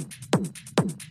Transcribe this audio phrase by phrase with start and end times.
[0.00, 1.09] boom, boom, boom.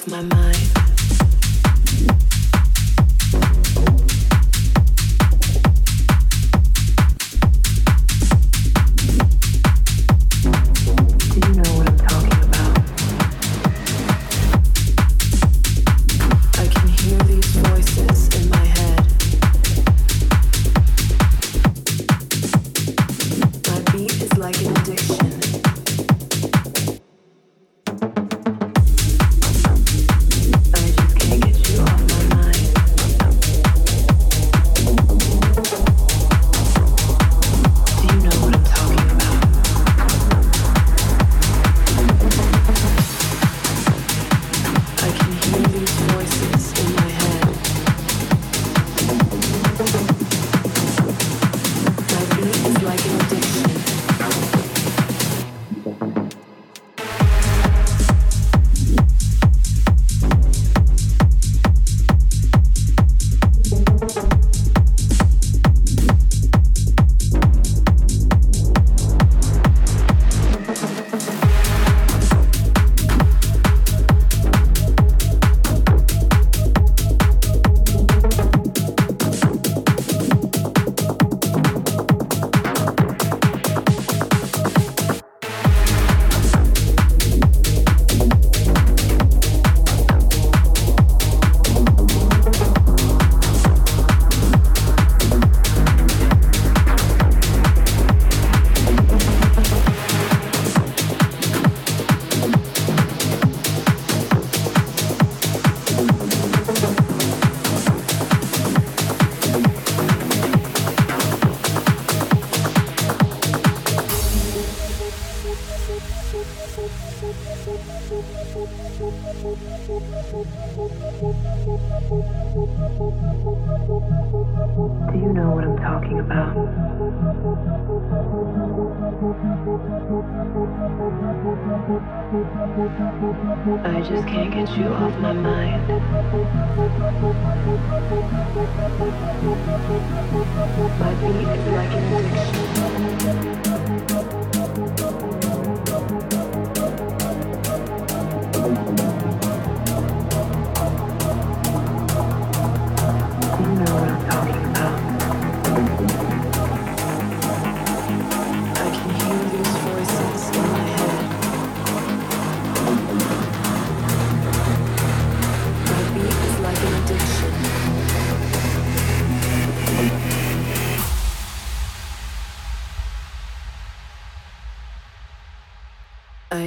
[0.08, 0.37] my mind.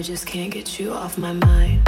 [0.02, 1.81] Just can't get you off my mind.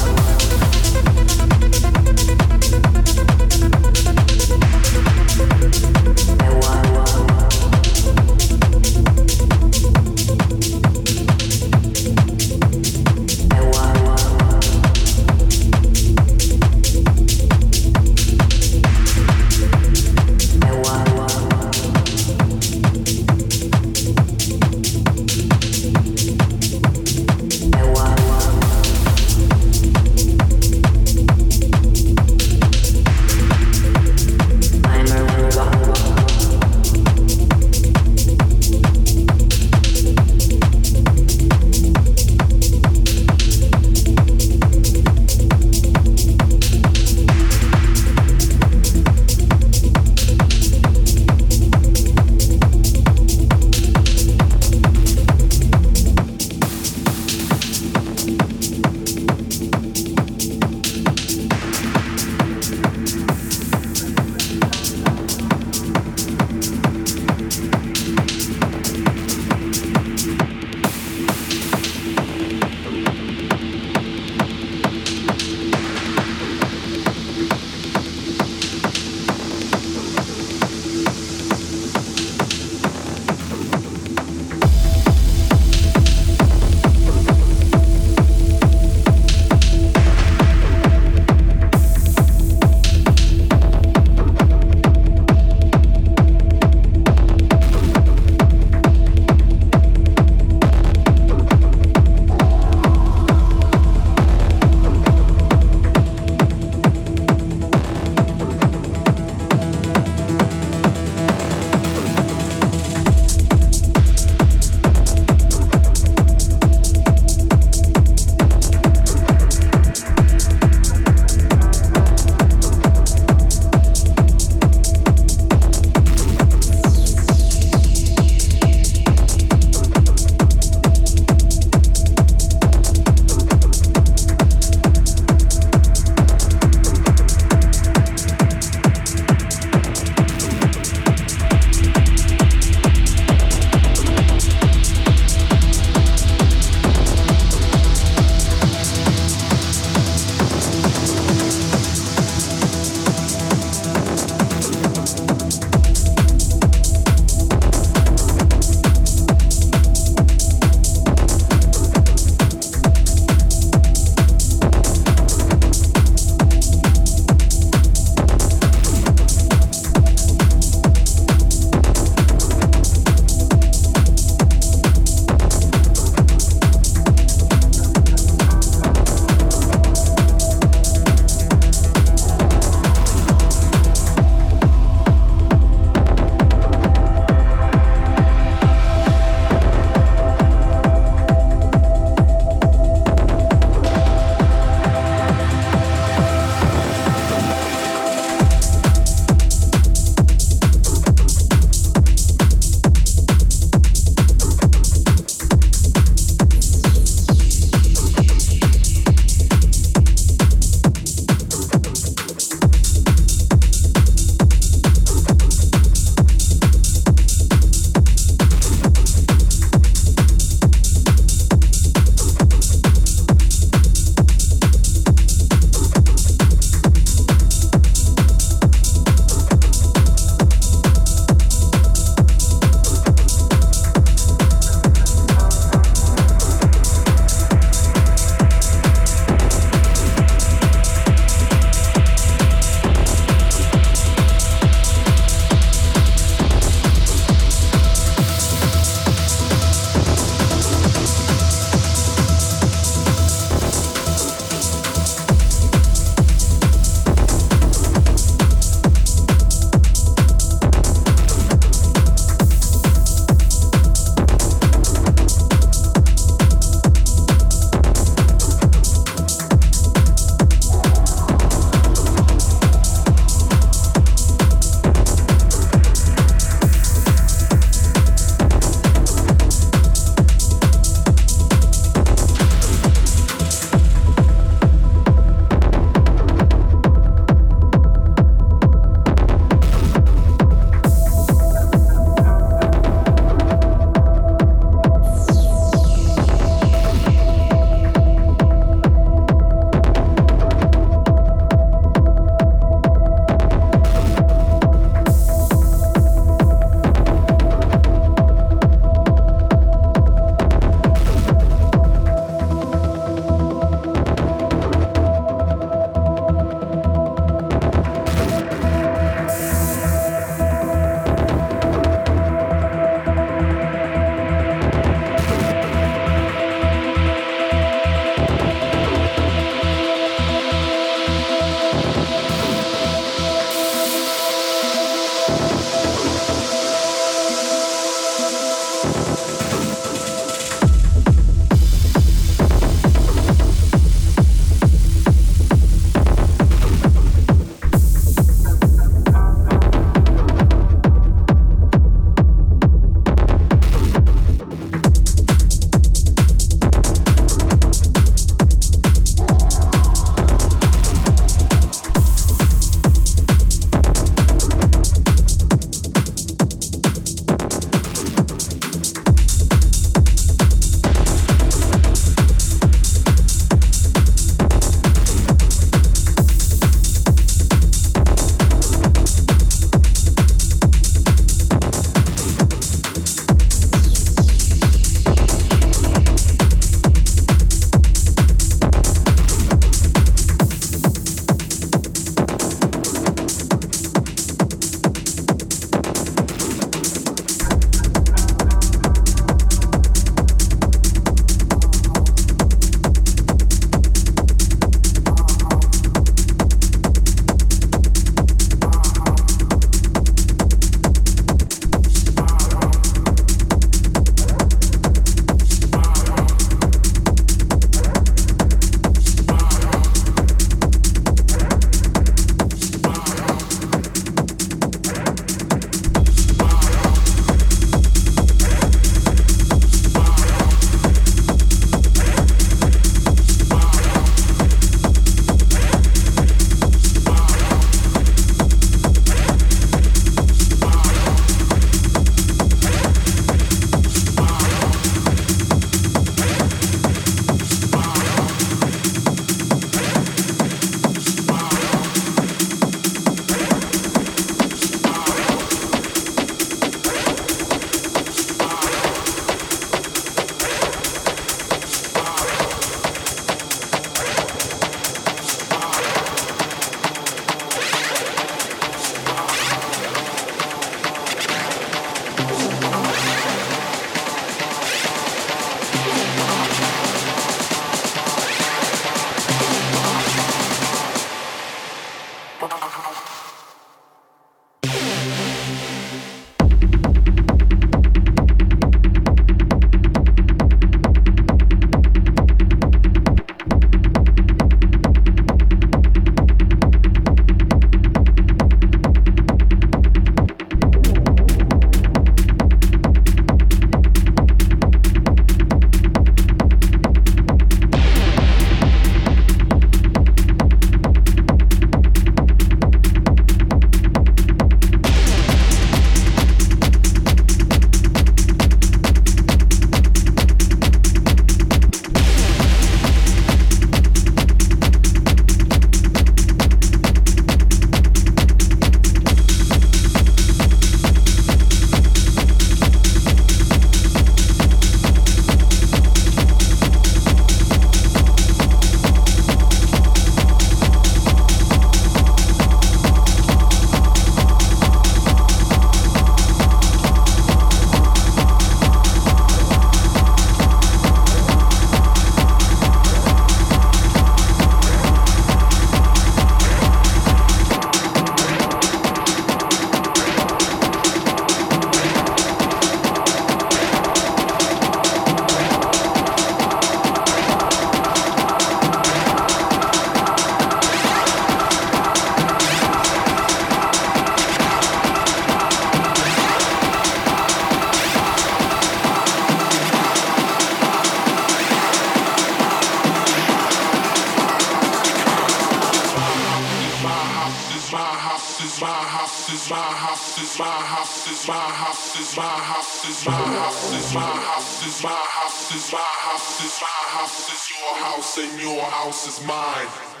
[598.91, 600.00] House is mine.